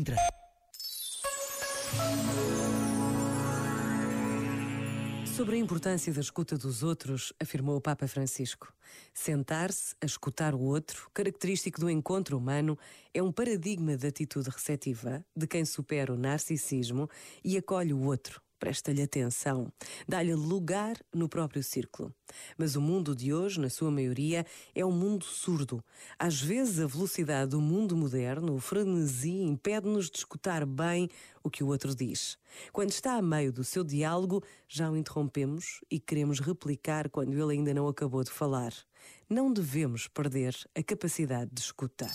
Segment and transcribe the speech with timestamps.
[0.00, 0.16] Sintra.
[5.26, 8.72] Sobre a importância da escuta dos outros, afirmou o Papa Francisco.
[9.12, 12.78] Sentar-se a escutar o outro, característico do encontro humano,
[13.12, 17.06] é um paradigma de atitude receptiva de quem supera o narcisismo
[17.44, 19.72] e acolhe o outro, presta-lhe atenção,
[20.06, 22.14] dá-lhe lugar no próprio círculo.
[22.56, 25.82] Mas o mundo de hoje, na sua maioria, é um mundo surdo.
[26.18, 31.08] Às vezes, a velocidade do mundo moderno, o frenesi, impede-nos de escutar bem
[31.42, 32.38] o que o outro diz.
[32.70, 37.58] Quando está a meio do seu diálogo, já o interrompemos e queremos replicar quando ele
[37.58, 38.74] ainda não acabou de falar.
[39.28, 42.14] Não devemos perder a capacidade de escutar.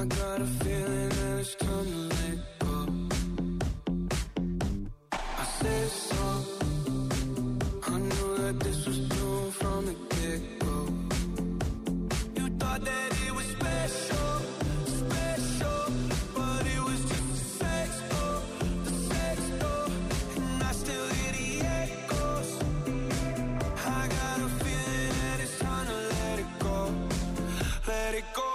[0.00, 2.86] I got a feeling that it's time to let go.
[5.12, 6.24] I said so.
[7.86, 10.76] I knew that this was doomed from the get go.
[12.34, 14.30] You thought that it was special,
[15.02, 15.82] special,
[16.34, 18.00] but it was just sex
[18.84, 19.38] the sex
[20.36, 21.08] and I still
[21.82, 22.50] echoes.
[23.84, 26.94] I got a feeling that it's time to let it go,
[27.86, 28.49] let it go.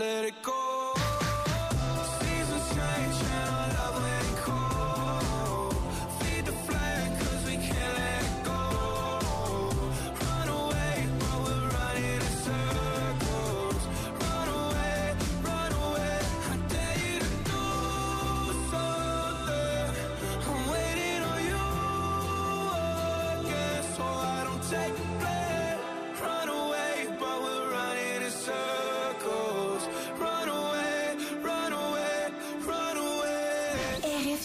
[0.00, 0.59] Let it go.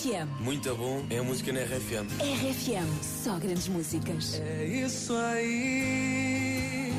[0.06, 0.28] RFM.
[0.40, 2.08] Muito bom, é a música na RFM.
[2.20, 2.88] RFM.
[3.02, 4.40] Só grandes músicas.
[4.40, 6.94] É isso aí.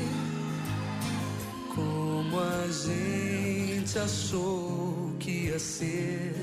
[1.73, 6.33] Como a gente achou que ia ser.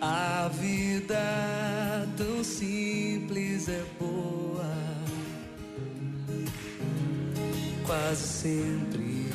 [0.00, 4.70] A vida tão simples é boa.
[7.84, 9.26] Quase sempre.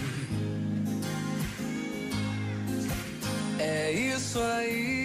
[3.59, 5.04] É isso aí.